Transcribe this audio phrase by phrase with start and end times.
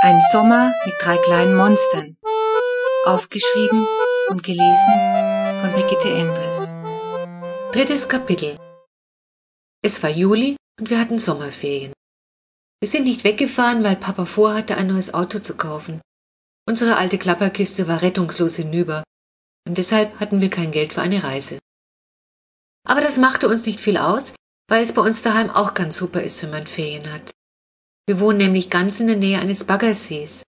[0.00, 2.16] Ein Sommer mit drei kleinen Monstern.
[3.04, 3.84] Aufgeschrieben
[4.28, 6.76] und gelesen von Brigitte Endres.
[7.72, 8.56] Drittes Kapitel.
[9.82, 11.92] Es war Juli und wir hatten Sommerferien.
[12.80, 16.00] Wir sind nicht weggefahren, weil Papa vorhatte, ein neues Auto zu kaufen.
[16.68, 19.02] Unsere alte Klapperkiste war rettungslos hinüber
[19.66, 21.58] und deshalb hatten wir kein Geld für eine Reise.
[22.86, 24.34] Aber das machte uns nicht viel aus,
[24.70, 27.32] weil es bei uns daheim auch ganz super ist, wenn man Ferien hat.
[28.08, 30.42] Wir wohnen nämlich ganz in der Nähe eines Baggersees.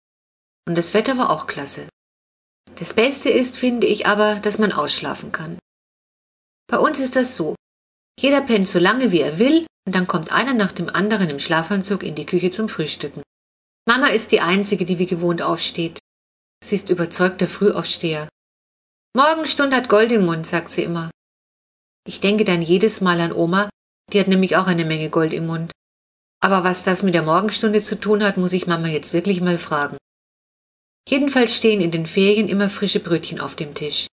[0.68, 1.88] Und das Wetter war auch klasse.
[2.74, 5.58] Das Beste ist, finde ich aber, dass man ausschlafen kann.
[6.66, 7.54] Bei uns ist das so.
[8.20, 11.38] Jeder pennt so lange, wie er will, und dann kommt einer nach dem anderen im
[11.38, 13.22] Schlafanzug in die Küche zum Frühstücken.
[13.88, 15.98] Mama ist die Einzige, die wie gewohnt aufsteht.
[16.62, 18.28] Sie ist überzeugter Frühaufsteher.
[19.16, 21.10] Morgenstund hat Gold im Mund, sagt sie immer.
[22.06, 23.70] Ich denke dann jedes Mal an Oma,
[24.12, 25.72] die hat nämlich auch eine Menge Gold im Mund.
[26.46, 29.58] Aber was das mit der Morgenstunde zu tun hat, muss ich Mama jetzt wirklich mal
[29.58, 29.96] fragen.
[31.08, 34.06] Jedenfalls stehen in den Ferien immer frische Brötchen auf dem Tisch.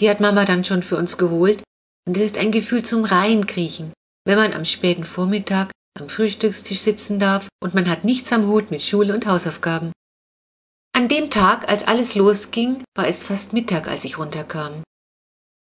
[0.00, 1.62] Die hat Mama dann schon für uns geholt
[2.04, 3.92] und es ist ein Gefühl zum Reinkriechen,
[4.24, 8.72] wenn man am späten Vormittag am Frühstückstisch sitzen darf und man hat nichts am Hut
[8.72, 9.92] mit Schule und Hausaufgaben.
[10.96, 14.82] An dem Tag, als alles losging, war es fast Mittag, als ich runterkam.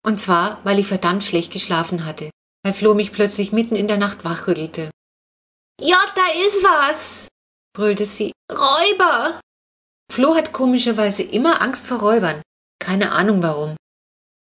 [0.04, 2.30] Und zwar, weil ich verdammt schlecht geschlafen hatte,
[2.64, 4.90] weil Flo mich plötzlich mitten in der Nacht wachrüttelte.
[5.80, 7.28] Ja, da ist was,
[7.74, 8.32] brüllte sie.
[8.50, 9.40] Räuber!
[10.12, 12.42] Flo hat komischerweise immer Angst vor Räubern.
[12.78, 13.76] Keine Ahnung warum.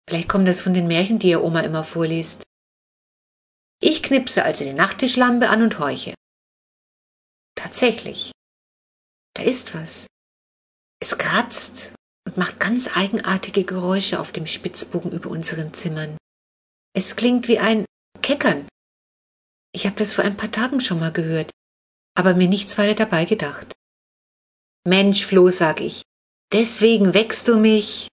[0.07, 2.43] Vielleicht kommt das von den Märchen, die ihr Oma immer vorliest.
[3.81, 6.13] Ich knipse also die Nachttischlampe an und horche.
[7.55, 8.31] Tatsächlich.
[9.33, 10.07] Da ist was.
[11.01, 11.93] Es kratzt
[12.25, 16.17] und macht ganz eigenartige Geräusche auf dem Spitzbogen über unseren Zimmern.
[16.93, 17.85] Es klingt wie ein
[18.21, 18.67] Keckern,
[19.75, 21.51] ich habe das vor ein paar Tagen schon mal gehört,
[22.17, 23.73] aber mir nichts weiter dabei gedacht.
[24.87, 26.03] Mensch, Flo, sag ich,
[26.53, 28.07] deswegen wächst du mich.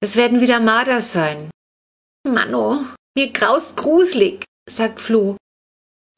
[0.00, 1.50] Es werden wieder Marders sein.
[2.26, 2.84] Manno,
[3.16, 5.36] mir graust gruselig, sagt Flo.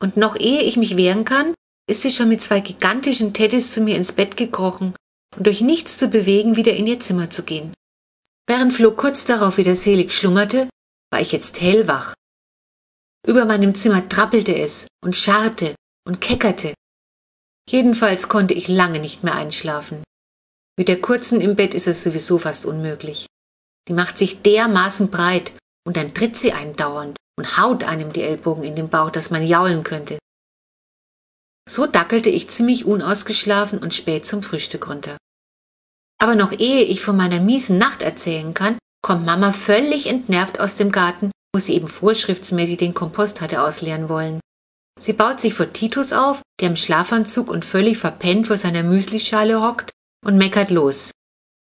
[0.03, 1.55] Und noch ehe ich mich wehren kann,
[1.89, 4.95] ist sie schon mit zwei gigantischen Teddys zu mir ins Bett gekrochen
[5.37, 7.75] und durch nichts zu bewegen wieder in ihr Zimmer zu gehen.
[8.47, 10.71] Während Flo kurz darauf wieder selig schlummerte,
[11.11, 12.15] war ich jetzt hellwach
[13.27, 15.75] über meinem Zimmer trappelte es und scharrte
[16.07, 16.75] und keckerte.
[17.69, 20.03] Jedenfalls konnte ich lange nicht mehr einschlafen.
[20.79, 23.27] Mit der kurzen im Bett ist es sowieso fast unmöglich.
[23.89, 25.53] Die macht sich dermaßen breit
[25.87, 29.31] und dann tritt sie einen dauernd und haut einem die Ellbogen in den Bauch, dass
[29.31, 30.19] man jaulen könnte.
[31.69, 35.17] So dackelte ich ziemlich unausgeschlafen und spät zum Frühstück runter.
[36.19, 40.77] Aber noch ehe ich von meiner miesen Nacht erzählen kann, kommt Mama völlig entnervt aus
[40.77, 44.41] dem Garten wo sie eben vorschriftsmäßig den Kompost hatte ausleeren wollen.
[45.01, 49.61] Sie baut sich vor Titus auf, der im Schlafanzug und völlig verpennt vor seiner Müslischale
[49.61, 49.91] hockt
[50.25, 51.11] und meckert los.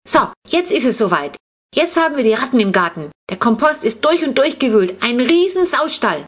[0.07, 1.37] So, jetzt ist es soweit.
[1.73, 3.09] Jetzt haben wir die Ratten im Garten.
[3.29, 5.01] Der Kompost ist durch und durch gewühlt.
[5.01, 6.25] Ein riesen Saustall.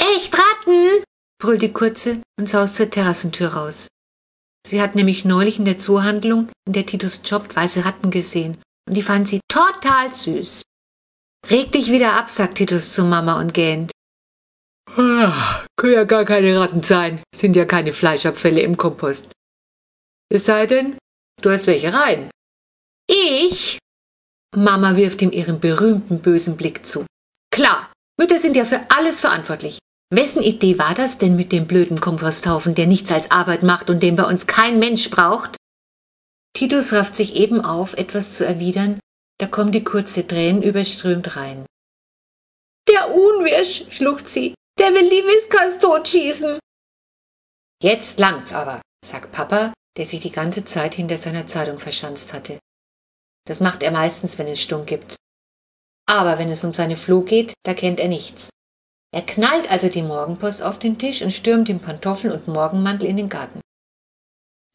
[0.00, 1.04] Echt Ratten?
[1.40, 3.86] brüllt die Kurze und saust zur Terrassentür raus.
[4.66, 8.96] Sie hat nämlich neulich in der Zoohandlung, in der Titus jobbt, weiße Ratten gesehen und
[8.96, 10.62] die fand sie total süß.
[11.48, 13.90] Reg dich wieder ab, sagt Titus zu Mama und gähnt.
[14.96, 19.30] Ah, können ja gar keine Ratten sein, sind ja keine Fleischabfälle im Kompost.
[20.32, 20.98] Es sei denn,
[21.42, 22.30] du hast welche rein.
[23.08, 23.78] Ich?
[24.56, 27.06] Mama wirft ihm ihren berühmten bösen Blick zu.
[27.52, 29.78] Klar, Mütter sind ja für alles verantwortlich.
[30.12, 34.02] Wessen Idee war das denn mit dem blöden Komposthaufen, der nichts als Arbeit macht und
[34.02, 35.56] den bei uns kein Mensch braucht?
[36.52, 38.98] Titus rafft sich eben auf, etwas zu erwidern,
[39.40, 41.64] da kommt die kurze Tränen überströmt rein.
[42.88, 46.58] Der Unwirsch, schlucht sie, der will die Whiskas totschießen.
[47.82, 52.58] Jetzt langt's aber, sagt Papa, der sich die ganze Zeit hinter seiner Zeitung verschanzt hatte.
[53.46, 55.16] Das macht er meistens, wenn es Stunk gibt.
[56.06, 58.50] Aber wenn es um seine Floh geht, da kennt er nichts.
[59.12, 63.16] Er knallt also die Morgenpost auf den Tisch und stürmt im Pantoffeln und Morgenmantel in
[63.16, 63.60] den Garten.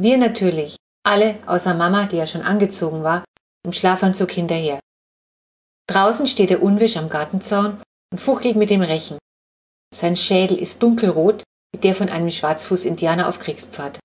[0.02, 3.24] Wir natürlich, alle außer Mama, die ja schon angezogen war,
[3.66, 4.80] im Schlafanzug hinterher.
[5.88, 7.82] Draußen steht der Unwisch am Gartenzaun
[8.12, 9.18] und fuchtelt mit dem Rechen.
[9.94, 14.00] Sein Schädel ist dunkelrot wie der von einem Schwarzfuß-Indianer auf Kriegspfad.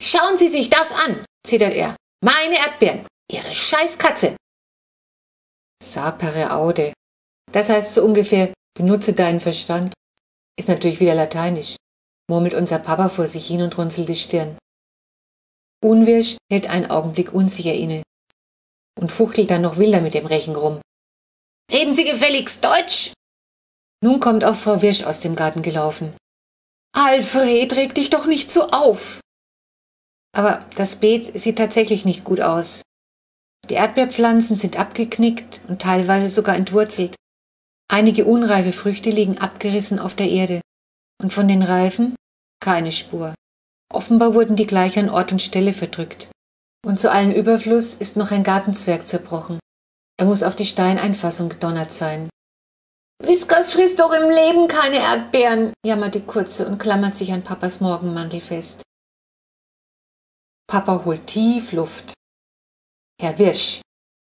[0.00, 1.96] Schauen Sie sich das an, zittert er.
[2.24, 4.36] Meine Erdbeeren, Ihre Scheißkatze.
[5.82, 6.92] Sapere aude.
[7.50, 9.92] Das heißt so ungefähr, benutze deinen Verstand.
[10.56, 11.76] Ist natürlich wieder lateinisch,
[12.30, 14.56] murmelt unser Papa vor sich hin und runzelt die Stirn.
[15.82, 18.02] Unwirsch hält einen Augenblick unsicher inne
[19.00, 20.80] und fuchtelt dann noch wilder mit dem Rechen rum.
[21.70, 23.12] Reden Sie gefälligst Deutsch!
[24.02, 26.14] Nun kommt auch Frau Wirsch aus dem Garten gelaufen.
[26.94, 29.20] Alfred, reg dich doch nicht so auf!
[30.34, 32.82] Aber das Beet sieht tatsächlich nicht gut aus.
[33.68, 37.14] Die Erdbeerpflanzen sind abgeknickt und teilweise sogar entwurzelt.
[37.88, 40.60] Einige unreife Früchte liegen abgerissen auf der Erde.
[41.22, 42.16] Und von den Reifen
[42.60, 43.34] keine Spur.
[43.92, 46.28] Offenbar wurden die gleich an Ort und Stelle verdrückt.
[46.84, 49.60] Und zu allem Überfluss ist noch ein Gartenzwerg zerbrochen.
[50.18, 52.28] Er muss auf die Steineinfassung gedonnert sein.
[53.22, 57.80] Whiskas frisst doch im Leben keine Erdbeeren, jammert die Kurze und klammert sich an Papas
[57.80, 58.82] Morgenmantel fest.
[60.66, 62.14] Papa holt tief Luft.
[63.20, 63.82] Herr Wirsch,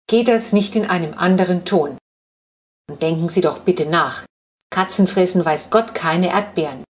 [0.08, 1.98] geht das nicht in einem anderen Ton?
[2.90, 4.26] Und denken Sie doch bitte nach.
[4.70, 6.84] Katzen fressen weiß Gott keine Erdbeeren.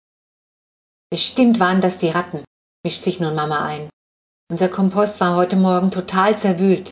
[1.12, 2.44] Bestimmt waren das die Ratten,
[2.84, 3.90] mischt sich nun Mama ein.
[4.52, 6.90] Unser Kompost war heute Morgen total zerwühlt.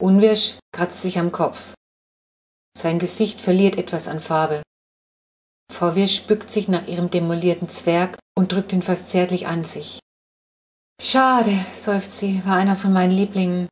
[0.00, 1.74] Unwirsch kratzt sich am Kopf.
[2.76, 4.62] Sein Gesicht verliert etwas an Farbe.
[5.72, 9.98] Frau Wirsch bückt sich nach ihrem demolierten Zwerg und drückt ihn fast zärtlich an sich.
[11.00, 13.68] Schade, seufzt sie, war einer von meinen Lieblingen.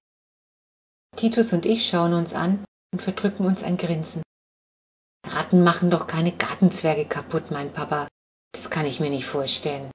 [1.16, 4.22] Titus und ich schauen uns an und verdrücken uns ein Grinsen.
[5.26, 8.08] Ratten machen doch keine Gartenzwerge kaputt, mein Papa.
[8.52, 9.90] Das kann ich mir nicht vorstellen.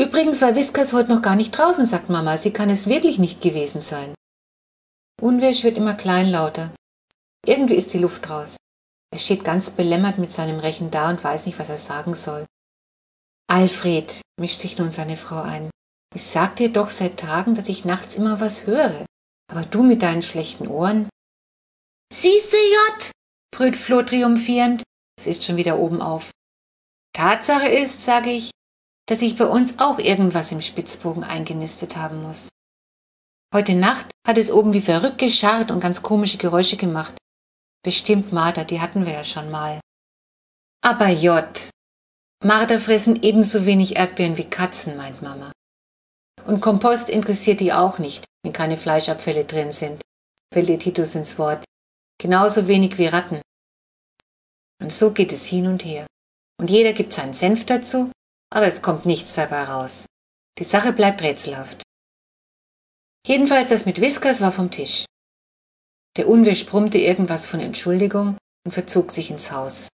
[0.00, 2.36] Übrigens war Whiskas heute noch gar nicht draußen, sagt Mama.
[2.36, 4.14] Sie kann es wirklich nicht gewesen sein.
[5.20, 6.74] Unwirsch wird immer kleinlauter.
[7.46, 8.56] Irgendwie ist die Luft raus.
[9.12, 12.44] Er steht ganz belämmert mit seinem Rechen da und weiß nicht, was er sagen soll.
[13.48, 15.70] Alfred, mischt sich nun seine Frau ein.
[16.14, 19.04] Ich sag dir doch seit Tagen, dass ich nachts immer was höre.
[19.48, 21.08] Aber du mit deinen schlechten Ohren.
[22.12, 23.10] Siehste, J,
[23.52, 24.82] brüllt Flo triumphierend.
[25.16, 26.30] Es ist schon wieder oben auf.
[27.12, 28.50] Tatsache ist, sage ich,
[29.06, 32.48] dass sich bei uns auch irgendwas im Spitzbogen eingenistet haben muss.
[33.54, 37.14] Heute Nacht hat es oben wie verrückt gescharrt und ganz komische Geräusche gemacht.
[37.84, 39.80] Bestimmt Martha, die hatten wir ja schon mal.
[40.82, 41.70] Aber J.
[42.42, 45.52] Martha fressen ebenso wenig Erdbeeren wie Katzen, meint Mama.
[46.46, 50.02] Und Kompost interessiert die auch nicht, wenn keine Fleischabfälle drin sind,
[50.52, 51.64] fällt ihr Titus ins Wort.
[52.20, 53.40] Genauso wenig wie Ratten.
[54.82, 56.06] Und so geht es hin und her.
[56.60, 58.10] Und jeder gibt seinen Senf dazu,
[58.54, 60.06] aber es kommt nichts dabei raus.
[60.58, 61.82] Die Sache bleibt rätselhaft.
[63.26, 65.06] Jedenfalls das mit Whiskers war vom Tisch.
[66.16, 69.88] Der Unwisch brummte irgendwas von Entschuldigung und verzog sich ins Haus.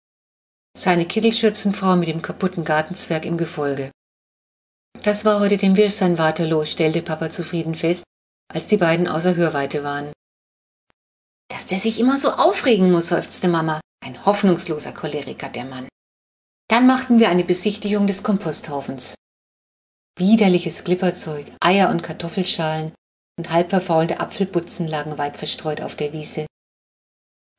[0.77, 3.91] Seine Kittelschürzenfrau mit dem kaputten Gartenzwerg im Gefolge.
[5.03, 8.05] Das war heute dem Wirsch sein Waterloo, stellte Papa zufrieden fest,
[8.49, 10.13] als die beiden außer Hörweite waren.
[11.49, 13.81] Dass der sich immer so aufregen muss, seufzte Mama.
[14.03, 15.89] Ein hoffnungsloser Choleriker, der Mann.
[16.69, 19.15] Dann machten wir eine Besichtigung des Komposthaufens.
[20.19, 22.93] Widerliches Glipperzeug, Eier und Kartoffelschalen
[23.39, 26.47] und halb verfaulte Apfelbutzen lagen weit verstreut auf der Wiese.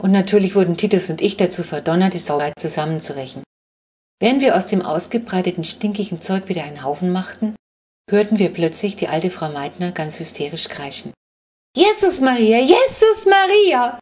[0.01, 3.44] Und natürlich wurden Titus und ich dazu verdonnert, die Sauerei zusammenzurechen.
[4.19, 7.56] Während wir aus dem ausgebreiteten stinkigen Zeug wieder einen Haufen machten,
[8.09, 11.13] hörten wir plötzlich die alte Frau Meitner ganz hysterisch kreischen.
[11.75, 14.00] Jesus Maria, Jesus Maria!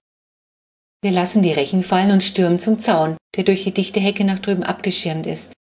[1.05, 4.39] Wir lassen die Rechen fallen und stürmen zum Zaun, der durch die dichte Hecke nach
[4.39, 5.53] drüben abgeschirmt ist.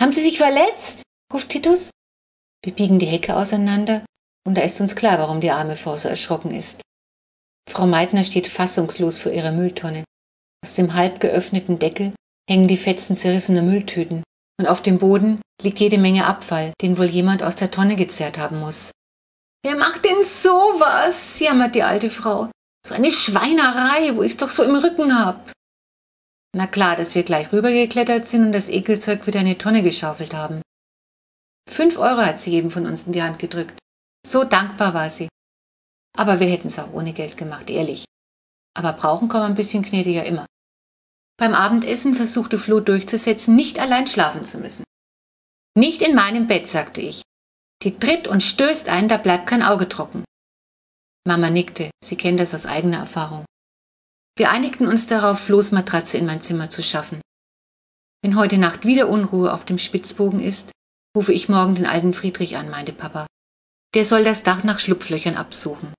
[0.00, 1.02] Haben Sie sich verletzt?
[1.30, 1.90] ruft Titus.
[2.64, 4.02] Wir biegen die Hecke auseinander
[4.46, 6.80] und da ist uns klar, warum die arme Frau so erschrocken ist.
[7.70, 10.04] Frau Meitner steht fassungslos vor ihrer Mülltonne.
[10.64, 12.14] Aus dem halb geöffneten Deckel
[12.48, 14.22] hängen die Fetzen zerrissener Mülltüten
[14.58, 18.38] und auf dem Boden liegt jede Menge Abfall, den wohl jemand aus der Tonne gezerrt
[18.38, 18.90] haben muss.
[19.62, 21.40] Wer macht denn sowas?
[21.40, 22.48] jammert die alte Frau.
[22.88, 25.52] So eine Schweinerei, wo ich's doch so im Rücken hab.
[26.56, 30.32] Na klar, dass wir gleich rübergeklettert sind und das Ekelzeug wieder in die Tonne geschaufelt
[30.32, 30.62] haben.
[31.68, 33.78] Fünf Euro hat sie jedem von uns in die Hand gedrückt.
[34.26, 35.28] So dankbar war sie.
[36.16, 38.06] Aber wir hätten's auch ohne Geld gemacht, ehrlich.
[38.74, 40.46] Aber brauchen kann man ein bisschen gnädiger immer.
[41.36, 44.84] Beim Abendessen versuchte Flo durchzusetzen, nicht allein schlafen zu müssen.
[45.76, 47.20] Nicht in meinem Bett, sagte ich.
[47.82, 50.24] Die tritt und stößt ein, da bleibt kein Auge trocken.
[51.28, 53.44] Mama nickte, sie kennt das aus eigener Erfahrung.
[54.38, 57.20] Wir einigten uns darauf, Flo's Matratze in mein Zimmer zu schaffen.
[58.22, 60.72] Wenn heute Nacht wieder Unruhe auf dem Spitzbogen ist,
[61.14, 63.26] rufe ich morgen den alten Friedrich an, meinte Papa.
[63.94, 65.92] Der soll das Dach nach Schlupflöchern absuchen.